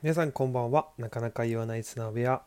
[0.00, 0.90] 皆さんこんばんは。
[0.96, 2.42] なかなか言わない砂部屋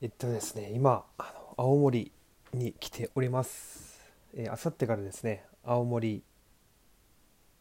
[0.00, 2.12] えっとですね今あの青森
[2.52, 4.00] に来ております。
[4.48, 6.22] あさってからですね青森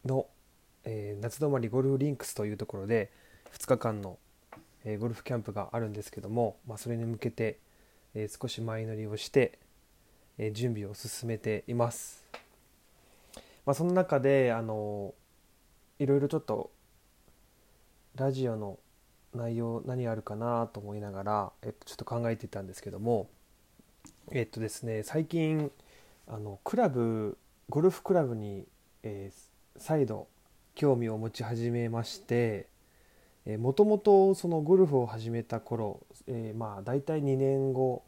[0.05, 0.27] の、
[0.83, 3.09] えー、夏泊まりゴルフリンクスというところで
[3.57, 4.19] 2日間の、
[4.85, 7.57] えー、ゴルフキャンプがあるんですけども、まあ、それに向けて、
[8.13, 9.57] え、少し前乗りをして、
[10.37, 12.23] え準備を進めています、
[13.65, 15.15] まあ、その中であの
[15.97, 16.69] いろいろちょっと
[18.15, 18.77] ラジオの
[19.33, 23.27] 内容何あるかなと思いながら、えっと、ちょっと考えてたんですけども
[24.31, 25.71] えっとですね最近
[26.27, 27.37] あのクラブ
[27.69, 28.65] ゴルフクラブに、
[29.01, 30.27] えー、再度
[30.75, 32.67] 興味を持ち始めまして
[33.45, 38.03] もともとそのゴルフを始めた頃、えー、まあ大体2年後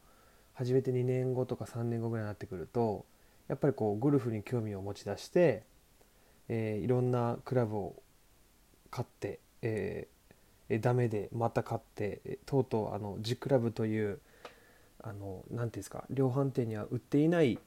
[0.54, 3.06] 始めて2年後とか3年後ぐらいになってくると
[3.48, 5.64] やっぱりこうゴルフに興味を持ち出して、
[6.48, 7.96] えー、いろんなクラブを
[8.92, 14.20] 買ってえー、ダメでまた買ってとうとうあの G クラブという
[15.02, 17.60] あの何ていうんですか量販店には売っていない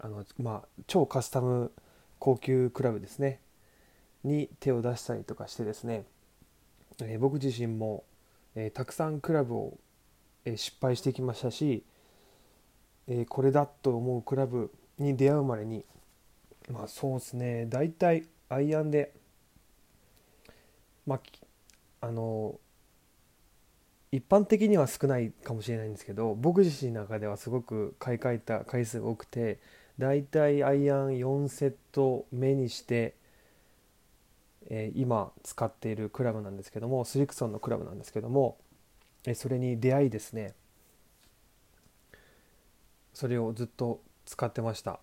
[0.00, 1.72] あの、まあ、超カスタム
[2.18, 3.40] 高級クラブですね。
[4.24, 6.04] に手を出したりとかしてですね、
[7.00, 8.02] えー、僕自身も、
[8.56, 9.78] えー、たくさんクラブを、
[10.44, 11.84] えー、失敗してきましたし、
[13.08, 15.84] えこれだと思うクラブに出会うまでに
[16.70, 17.66] まあそうですね。
[17.66, 19.12] 大体アイアンで
[21.06, 22.58] まあ、あの
[24.12, 29.58] 一般的には少ないかもしれないんですけど僕自身の中ではすごく買い替えた回数が多くて
[29.98, 33.14] だいたいアイアン4セット目にして、
[34.68, 38.58] えー、今使っているクラブなんですけどもスリクソンのクラブなんですけども、
[39.26, 40.54] えー、それに出会いですね。
[43.14, 45.00] それをずっと使ってました。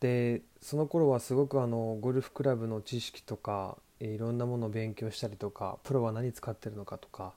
[0.00, 7.32] でその頃はすごくあのゴルフクラブの知識とかえいろんなものを勉強したりとかプロは何使ってるのかとか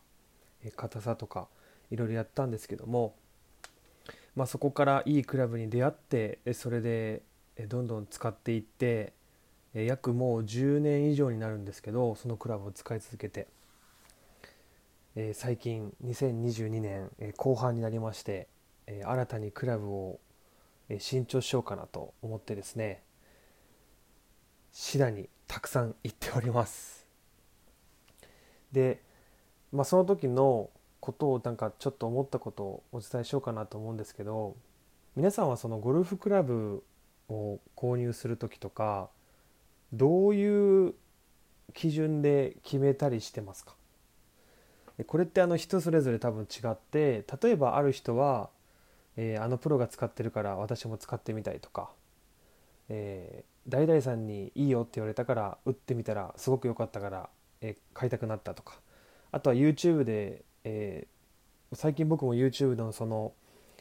[0.63, 1.47] え硬さとか
[1.91, 3.13] いろいろやったんですけども、
[4.35, 7.22] まあ、そこからいいクラブに出会ってそれで
[7.69, 9.13] どんどん使っていって
[9.73, 13.47] 約もう10年以上になるんですけどそのクラブを使い続けて
[15.16, 18.47] え最近2022年え後半になりまして
[18.88, 20.19] え新たにクラブを
[20.97, 23.01] 新調しようかなと思ってですね
[24.78, 27.06] シダにたくさん行っております。
[28.74, 29.02] で、
[29.72, 30.69] まあ、その時の
[31.00, 34.58] ことをなんかちょっと思ったことをお伝えしようかなと思うんですけど
[35.16, 36.84] 皆さんはそのゴルフクラブ
[37.30, 39.08] を購入する時とか
[39.94, 40.94] どういう
[41.74, 43.75] 基準で決めたりしてますか？
[45.08, 48.50] これってあの人それぞれ多分違って例えばある人は、
[49.16, 51.91] えー、あのプロが使ってるから私も使ってみたいとか、
[52.90, 57.29] え誰々さんにいいよって言われたから打ってみたらすごく良かったから、
[57.62, 58.79] えー、買いたくなったとか
[59.31, 63.34] あとは YouTube で、えー、最近僕も YouTube のその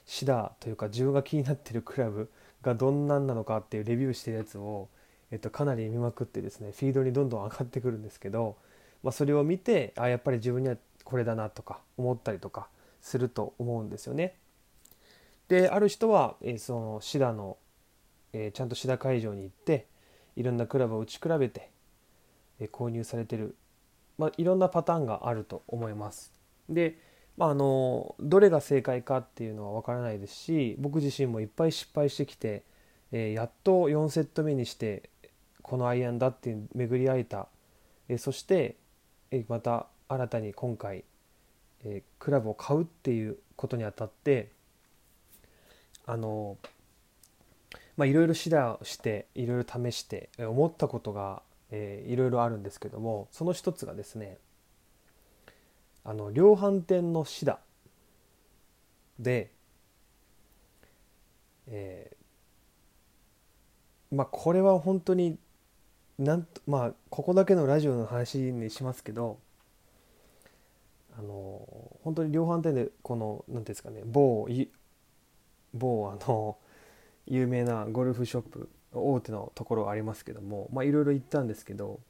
[0.07, 2.31] シダというか自分が気になってるクラブ
[2.63, 4.89] がどんなんなのかっていうレビューしてるやつを、
[5.31, 8.57] えっと、かなり見まくってですねフィードにどんどん上がってくるんですけど、
[9.03, 12.69] まあ、それを見てあやっぱり自分にはこれだなとか思ったりとか
[13.03, 14.35] すると思うんですよね。
[15.49, 17.59] である人は、えー、そのシダの
[18.35, 19.87] えー、ちゃんと志田会場に行って
[20.37, 21.71] いろんなクラブを打ち比べて、
[22.61, 23.55] えー、購入されてる、
[24.19, 26.33] まあ、いろんなパターンがあると思います。
[26.69, 26.99] で、
[27.39, 32.65] まあ、あのどれが正解かっていうのは分からないですし僕自身もいっぱい失敗してきて、
[33.13, 35.11] えー、やっと4セット目にして
[35.63, 37.49] このアイアンだって巡り合えた、
[38.09, 38.77] えそして、
[39.31, 41.05] えまた新たに今回、
[41.85, 44.51] えクラブを買うっていうことにあたって
[46.05, 46.74] あのまあ、
[47.99, 54.39] いろいろ指導していろいろ試して思ったことが、えー、いろいろあるんですけどもその一つがですね
[56.05, 57.61] あの量販店のシダ
[59.19, 59.53] で、
[61.69, 65.39] えー、まあこれは本当に
[66.19, 69.39] なんとまあここだけのラジオの話にしますけど
[71.17, 71.63] あの
[72.03, 74.49] 本当に量販店でこの何ていうんですかね某
[75.73, 76.57] 某あの
[77.27, 82.01] 有名なゴルフショップ大手のところありますけどもいろいろ行ったんですけど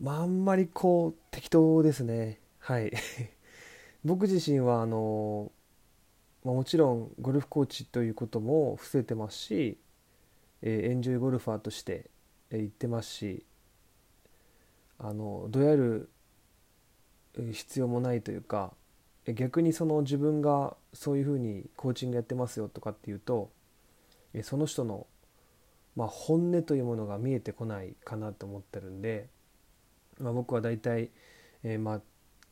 [0.00, 2.40] まああんまりこう適当ですね。
[2.58, 2.90] はい。
[4.02, 5.52] 僕自身はあの、
[6.42, 9.78] まあ、もちろんゴルフコーチということも伏せてますし、
[10.62, 12.08] えー、エンジョイゴルファーとして、
[12.48, 13.44] えー、行ってますし
[14.98, 16.08] あのどやる
[17.34, 18.72] 必要もないというか
[19.26, 23.50] 逆にその自分がそういうふうにコーチングやってますよとかっていうと
[24.42, 25.06] その人の、
[25.96, 29.28] まあ、本音というものが見えてこないかなと思ってるんで
[30.20, 31.10] まあ、僕は大体、
[31.64, 32.00] えー、まあ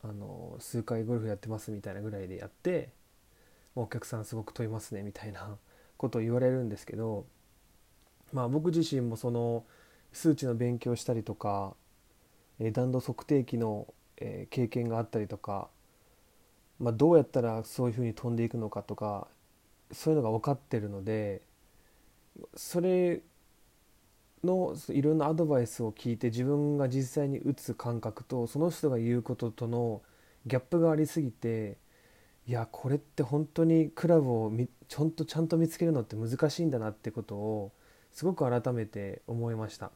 [0.01, 2.89] あの数回ゴルフやってますみたいなぐらいでやって
[3.75, 5.57] お客さんすごく問いますねみたいな
[5.97, 7.25] ことを言われるんですけど、
[8.31, 9.65] まあ、僕自身もその
[10.13, 11.75] 数値の勉強したりとか、
[12.57, 15.69] え弾道測定器の、え経験があったりとか、
[16.79, 19.27] まあ、どうやったらそういうふうに飛んでいくのかとか
[19.91, 21.41] そういうのが分かってるので
[22.55, 23.21] それ
[24.43, 30.01] のいろんなアドバイスを聞いて自分が実際に打つ感覚とその人が言うこととの
[30.45, 31.77] ギャップがありすぎて
[32.47, 34.51] いやこれって本当にクラブを
[34.87, 37.71] ちゃんとちゃんと見つけるのって難しいんだなってことを
[38.11, 39.91] すごく改めて思いました。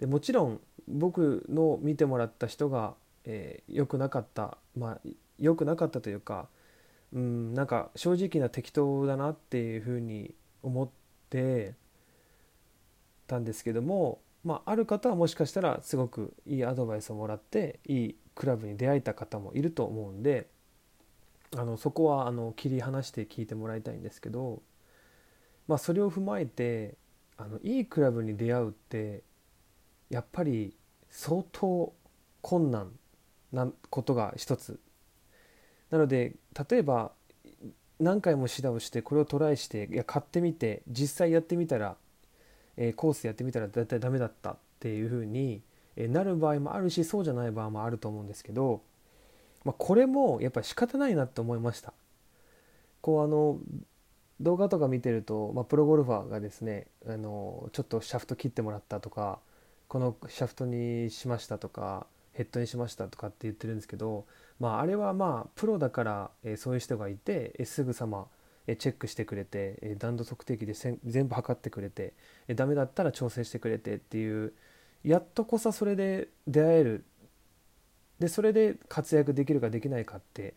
[0.00, 5.00] でもちろん僕の見てもらった人が良、えー、くなかったまあ
[5.38, 6.48] 良くなかったというか
[7.12, 10.98] うんなんか正直な適当だなっていうふうに思って
[13.26, 20.48] たんですけども、まあ、ある方はもしかしたらすごくいいアドバイスをもらっていいクラブに出会えた方もいると思うんで
[21.56, 24.62] あのそこはあの切り離して聞いてもらいたいんですけど、
[25.66, 26.96] まあ、それを踏まえて
[27.36, 29.22] あのいいクラブに出会うって
[30.10, 30.76] やっぱり
[31.10, 31.92] 相当
[32.42, 32.92] 困難
[33.52, 34.80] なことが一つ。
[35.90, 36.34] なので
[36.70, 37.12] 例えば
[38.00, 41.96] 何回も指導してこれをトライしていや買ってみて実際やってみたら、
[42.76, 45.62] えー、コースやってみたら大体ダメだったっていうふうに
[45.96, 48.82] なる場合もあるしそうじゃない場合もあると思うんですけど、
[49.64, 51.92] まあ、これもやっぱり仕方ないなって思いました。
[53.00, 53.58] こうあの
[54.40, 59.40] 動画とか見てると、まあ、プロゴルファーがですねあのちょっとシャフト切ってもらったとか
[59.88, 62.06] このシャフトにしましたとか
[62.38, 64.24] ヘッドにしましたとかって言ってるんですけど
[64.60, 68.26] まあ、あれはまあプロだから、えそういう人がいて、えすぐさま、
[68.66, 70.74] えチェックしてくれて、え弾道測定器で
[71.04, 72.14] 全部測ってくれて、
[72.48, 74.52] えダメだったら調整してくれてっていう
[75.04, 77.04] やっとこそそれで出会える。
[78.18, 80.54] でそれで活躍できるかできないかって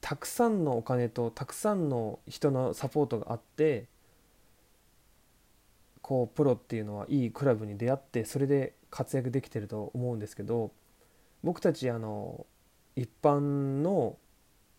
[0.00, 3.84] たくさんのお金とたくさんの人のサポートがあって
[6.00, 10.70] こうプロっていうのはいいクラブに出会ってそれで活躍できてると思うんですけど
[11.42, 12.46] 僕たちあの
[12.94, 14.16] 一般の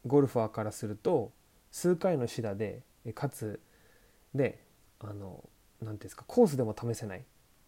[0.07, 1.33] ゴルファーからすると
[1.69, 2.81] 数回のシダで
[3.13, 3.59] かつ。
[4.33, 4.63] で
[4.99, 5.43] あの
[5.81, 7.25] 何ていうんですかコースでも試せない。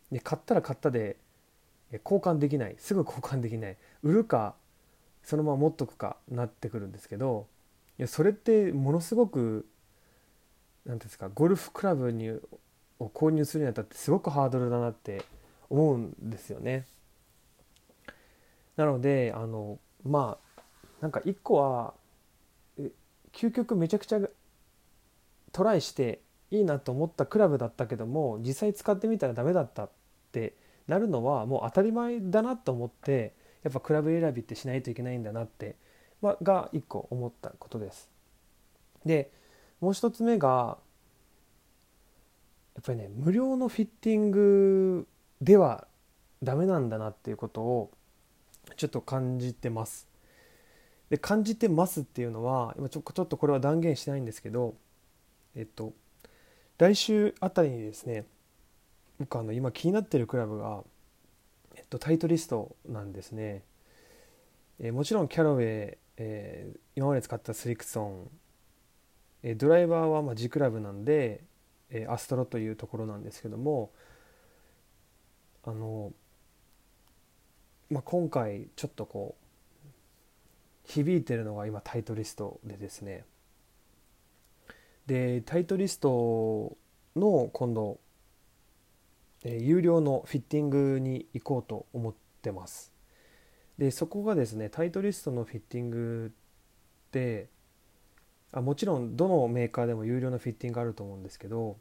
[0.09, 1.17] で買ったら買ったで
[2.05, 2.75] 交換できない。
[2.77, 3.77] すぐ交換できない。
[4.01, 4.55] 売るか
[5.23, 7.47] そのまま持っとくかなってくるんですけど
[7.99, 9.67] いやそれってものすごく
[10.85, 12.29] 何ていうんですかゴルフクラブに
[12.99, 15.25] を購入するにあたってすごくハードルだなって
[15.69, 16.85] 思うんですよね。
[18.75, 20.61] なのであのまあ
[21.01, 21.93] なんか一個は
[23.33, 24.19] 究極めちゃくちゃ
[25.51, 26.21] トライして
[26.51, 29.89] いいなと思ったクラブだったけども実際使ってみたらダメだったっ
[30.31, 30.53] て
[30.87, 35.75] なるのはもう当たり前だなと思ってやっぱクラブ選びってしないといけないんだなって、
[36.21, 38.09] まが一個思ったことです。
[39.05, 39.31] で
[39.81, 40.77] もう一つ目が
[42.75, 45.07] やっぱりね無料のフィッティング
[45.41, 45.87] では
[46.43, 47.91] ダメなんだなっていうことを
[48.75, 50.07] ちょっと感じてます。
[51.09, 54.75] で感じてますっていうのは今ちょちょっとこれは断言してないんですけど
[55.55, 55.93] えっと
[56.77, 58.25] 来週あたりにですね
[59.19, 60.83] 僕あの今気になってるクラブが、
[61.75, 63.63] えっと、タイトリストなんですね。
[64.79, 68.29] えー、もちろんキャロウェイ、えー、今まで使ったスリクソン、
[69.41, 71.43] えー、ドライバーはまあ G クラブなんで、
[71.89, 73.91] えー、アストロというところなんですけども
[75.67, 76.13] あの
[77.89, 79.35] まあ、今回ちょっとこ
[79.85, 79.87] う
[80.85, 83.25] 響いてるのが今タイトリストでですね。
[85.07, 86.77] でタイトリスト
[87.17, 87.99] の今度、
[89.43, 92.93] えー、有料のフィッティングに行こうと思ってます。
[93.77, 96.31] でそこがですねタイトリストのフィッティング
[97.07, 97.49] って
[98.53, 101.75] あもちろんどのメーカーでも有料のフィッティングあると思うんですけど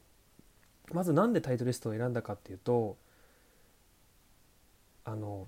[0.91, 2.97] まず何でタイトリストを選んだかっていうと
[5.07, 5.47] あの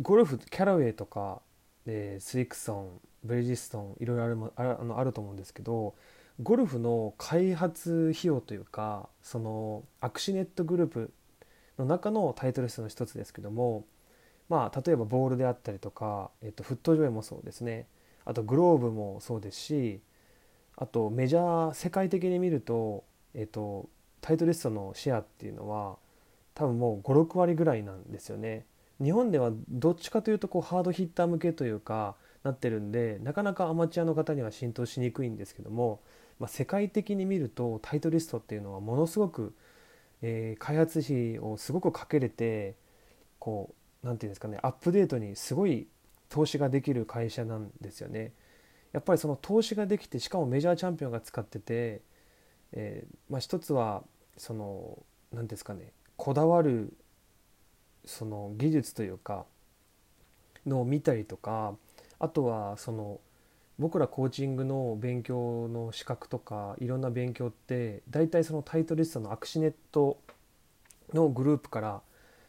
[0.00, 1.42] ゴルフキャラウェイとか、
[1.84, 4.28] え、スリクソンブレジストンいろいろあ
[4.64, 5.94] るあのあると思うんですけど
[6.42, 11.12] ゴルフの開発費用というかそのアクシネットグループ
[11.78, 13.84] の中のタイトル数の一つですけども
[14.48, 17.86] まあ例えばボールであったりとか、えっと、フットジョイもそうですね。
[18.24, 20.00] あとグローブもそうですし
[20.76, 23.88] あとメジャー世界的に見ると、えっと、
[24.22, 25.96] タイトリストのシェアっていうのは
[26.58, 28.66] 多分もう56割ぐらいなんですよね。
[29.00, 36.00] 日本ではどっちかというとこうハードヒッター向けというかなってるんでなかなかアマチュアの方には浸透しにくいんですけども、
[36.40, 39.54] まあ、世界的に見るとタイトリストっていうのはものすごく、
[40.20, 42.74] えー、開発費をすごくかけれて
[43.38, 43.72] こ
[44.02, 45.86] う何て言うんですかねアップデートにすごい
[46.28, 48.32] 投資ができる会社なんですよね。
[48.92, 52.02] やっぱりその投資ができてしかもメジャーチャンピオンが使ってて、
[52.72, 54.02] えー、まあ、一つは
[54.36, 54.98] その
[55.32, 56.92] 何ですかねこだわる
[58.04, 59.46] その技術というか
[60.66, 61.74] のを見たりとか
[62.18, 63.20] あとはその
[63.78, 70.18] 僕らコーチングの勉強の資格とかいろんな勉強って大体そのタイトリストのアクシネット
[71.14, 72.00] のグループから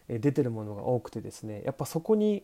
[0.08, 2.44] 出てるものが多くてですねやっぱそこに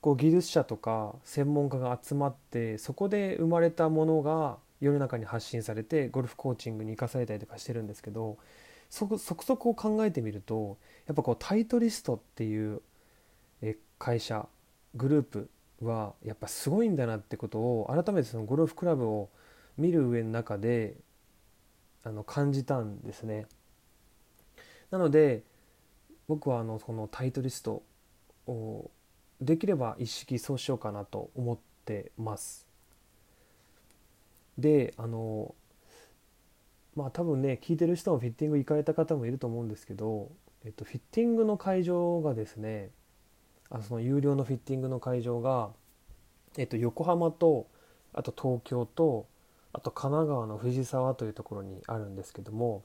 [0.00, 8.38] こう技術者とか専門家が集まってそこで生まれたものが世の中に発信されてゴルフコーチングに生かされたりとかしてるんですけど
[8.90, 12.82] そこそこそこを考えてみるとやっぱこうタイトリストっていう
[13.98, 14.48] 会社
[14.94, 19.30] グループはやっぱすごいんだなってことを改めてそのゴルフクラブを
[19.78, 20.96] 見る上の中で
[22.02, 23.46] あの感じたんですね。
[24.90, 25.44] なので
[26.26, 27.82] 僕はあのこのタイトリスト
[28.46, 28.90] を
[29.40, 32.66] できれば一式そうしようかなと思ってます。
[34.58, 35.54] であの
[37.00, 40.30] まあ多分ね聞いてる人もフィッティング行かれた方もいると思うんですけど、
[40.64, 42.90] えっと、フィッティングの会場がですね
[43.70, 45.70] あその有料のフィッティングの会場が、
[46.58, 47.68] えっと、横浜と
[48.12, 49.26] あと東京と
[49.72, 52.84] あと神奈川の藤沢というところにあるんですけども、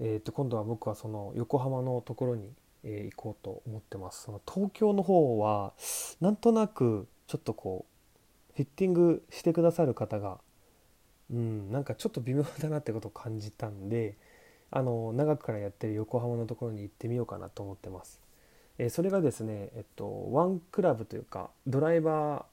[0.00, 2.52] えっと、今度は僕はその横浜のところに、
[2.84, 4.22] えー、行こうと思ってます。
[4.22, 5.74] その東京の方は
[6.20, 7.84] なんとなくちょっとこ
[8.52, 10.38] うフィッティングしてくださる方が
[11.30, 14.16] うんなんかちょっと微妙だなってことを感じたんで
[14.70, 18.20] あの長くからやってる横浜のところに行ってみようかなと思ってます。
[18.78, 22.44] えそれがですね、えっと、ワンクラブというかドライバー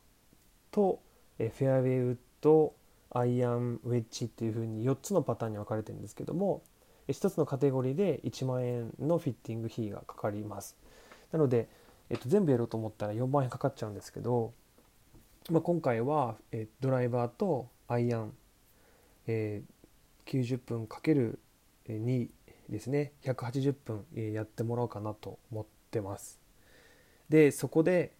[0.71, 0.99] と、
[1.39, 2.73] えフェアウェイウッド
[3.11, 6.61] アイアンウェッジっていう風に4つのパターンに分かれてるんですけども
[7.07, 10.77] 1つのカテゴリーで1万円のフィッティング費がかかります
[11.31, 11.67] なので、
[12.09, 14.53] えっと、全部やろうと思ったら4万円かかっちゃうんですけど、
[15.49, 18.33] まあ、今回は、えドライバーとアイアン、
[19.31, 21.37] えー、90分かける
[21.87, 22.29] 2
[22.67, 26.39] ですね180分やってもらおうかなと思ってます。
[27.29, 28.11] でそこで、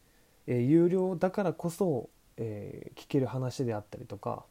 [0.46, 4.44] えー、有料だからこそ、えー、聞ける話であったりとか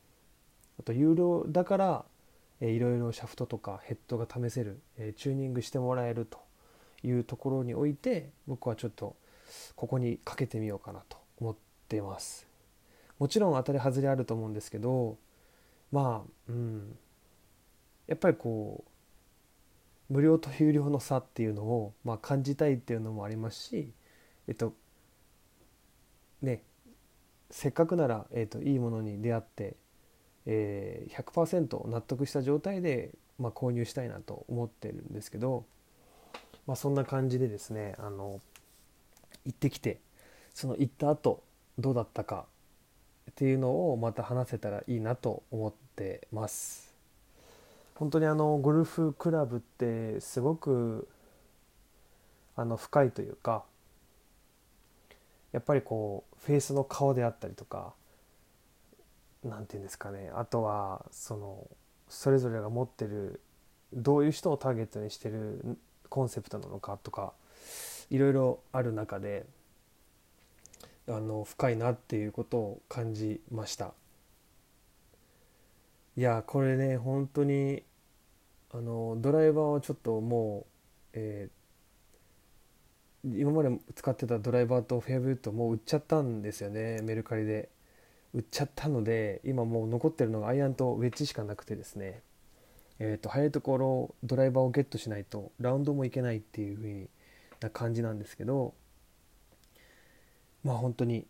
[0.81, 2.05] あと有料だから、
[2.61, 6.41] えー、いろいろシャフトとかヘッドが試せる、えー、チューニングしてもらえると
[7.05, 9.15] いうところにおいて僕はちょっと
[9.77, 11.57] ここにかけてみようかなと思っ
[11.88, 12.49] てます。
[13.21, 15.17] もちろん当たり外れあると思うんですけど
[15.92, 16.97] まあうん。
[18.09, 18.85] やっぱりこ
[20.11, 23.92] う無料と有料の差っていうのを、まあ、感じたいっていうのもありますし
[24.49, 24.73] えっと
[26.42, 26.62] ね
[27.50, 29.76] せっかくなら、えっと、いいものに出会って、
[30.47, 35.64] えー、100%納得した状態で、まあ、購入したいなと思ってるんですけど、
[36.66, 38.40] まあ、そんな感じでですねあの
[39.45, 40.00] 行ってきて
[40.54, 41.42] その行った後
[41.78, 42.47] どうだったか
[43.28, 46.94] っていうのをまた話せたらいいなと思ってます。
[47.94, 51.08] 本当にあのゴルフクラブってすごく
[52.54, 53.64] あの深いというか
[55.52, 57.94] やっぱりこうフェイスの顔であったりとか
[59.44, 61.66] 何て言うんですかねあとはその
[62.08, 63.40] それぞれが持ってる
[63.92, 67.32] どういう人をターゲットにしてるコンセプトなのかとか
[68.11, 69.44] いろいろある中で
[71.09, 73.95] あの深いなっていうことを感じました。
[76.17, 77.85] いやこれね本当に
[78.73, 87.69] あのドライバーはちょっともう、えー、今まで使ってたドライバーとフェアブートもう売っちゃったんですよねメルカリで
[88.35, 92.21] 売っちゃったので今もう残ってるのがアイアンとウェッジしかなくてですね
[92.99, 97.09] えっ、ー、と早いところドライバーをゲットしないとラウンドもいけないっていう風
[97.61, 98.75] な感じなんですけど
[100.69, 101.27] まあ本当に、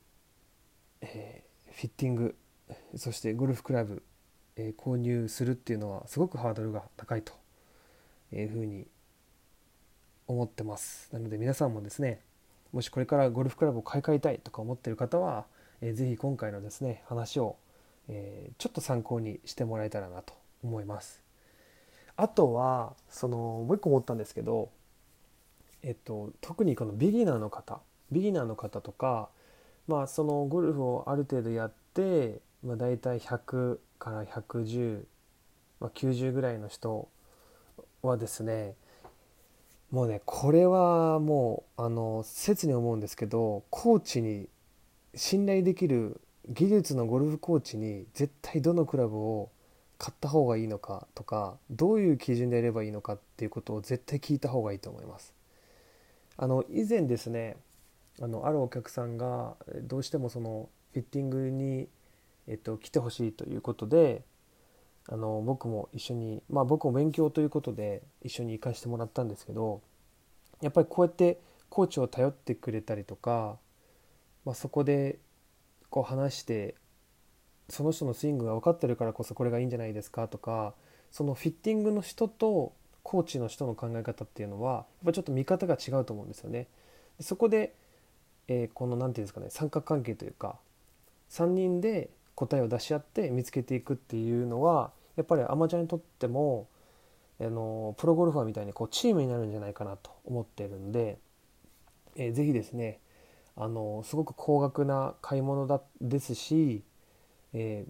[1.00, 2.34] えー、フィッティング
[2.96, 4.02] そしてゴルフクラブ
[4.56, 7.32] え購入するっていうのはすごくハードルが高いと
[8.32, 8.88] いうふうに
[10.26, 11.08] 思ってます。
[11.12, 12.20] なので皆さんもですね
[12.72, 15.46] もしこれからゴルフクラブを買い替えたいとか思ってる方は、
[15.82, 17.54] えー、ぜひ今回のですね話を、
[18.08, 21.22] えー、ちょっと参考にしてもらえたらなと思います。
[22.16, 24.70] あとはそのもう一個思ったんですけど
[25.84, 29.28] えっと特にこのビギナーの方ビギナーの方とか
[29.86, 35.04] まあそのゴルフをある程度やって、まあ、大体100から110、
[35.80, 37.08] まあ、90ぐらいの人
[38.02, 38.74] はですね
[39.90, 44.48] もうねこれはもうあの切に思うんですけどコーチに
[45.14, 49.50] 信頼できる技術のゴルフコーチに絶対どのクラブを
[49.98, 55.34] 買った方がいいのかとかどういう基準でやればいいのかっていうことを絶対聞いた方がいいと思います。
[56.36, 57.56] あの以前ですね
[58.20, 61.88] あのあるお客さんがどうしてもそのフィッティングに、
[62.46, 64.22] えっと、来てほしいということで
[65.08, 69.80] あの僕も一緒にまあ僕も勉強ということで一緒に行かせてもらったんですけど
[70.60, 73.56] やっぱりこうやってコーチを頼ってくれたりとか、
[74.44, 75.18] まあ、そこで
[75.90, 76.74] こう話して
[77.68, 80.74] その人のスイングが分かってるからこそこれがいいんじゃないですかとか
[81.10, 82.72] そのフィッティングの人と
[83.02, 86.66] コーチの人の考え方っていうのはやっぱちょっと見方が違うと思うんですよね。
[87.20, 87.74] そこで
[88.48, 90.56] えー、この何て言うんですかね三角関係というか
[91.30, 96.68] 3人で答えを出し合って見つけていくっていうのはやっぱりアマチュアにとっても
[97.40, 101.18] あのプロゴルファーみたいにこうチームになるんじゃないかなと思ってるんで、
[102.16, 103.00] えー、ぜひですね
[103.56, 106.82] あのすごく高額な買い物だですし、
[107.52, 107.84] え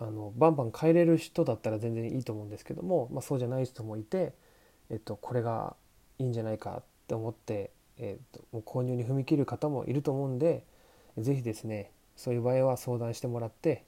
[0.00, 4.34] ー、あのバンバン買えれる人だったら全然いいと思うんですけども、まあ、そうじゃない人もいて、
[4.90, 5.76] えっと、これが
[6.18, 10.64] いいんじゃないかって思ってえーと、もう購入に踏み切る方もいると思うんで
[11.18, 13.84] 是非ですねそういう場合は相談してもらって、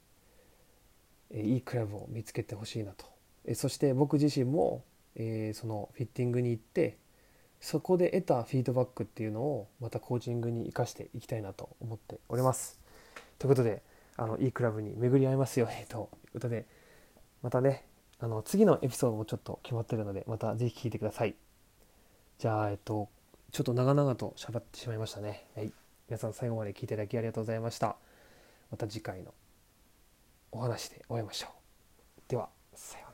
[1.31, 3.07] えいいクラブを見つけてほしいなと、
[3.45, 4.83] えそして僕自身も、
[5.15, 6.97] えー、そのフィッティングに行って
[7.61, 12.79] そこで得たフィードバックっていうのをまたコーチングに生かしていきたいなと思っております。
[13.39, 13.83] ということで
[14.17, 16.67] あのいいクラブに巡り合いますよねということで
[17.43, 17.85] またね
[18.21, 21.35] あの次のエピソードもちょっと決まってるのでまた是非聴いてください。
[22.39, 23.09] じゃあえっと
[23.55, 25.47] ちょっと長々と喋ってしまいましたね。
[25.55, 25.73] はい。
[26.09, 27.95] 皆さん最後まで聞いていただきありがとうございました。
[28.73, 29.33] また次回の
[30.51, 31.51] お話でお会いましょう。
[32.27, 33.14] では、さような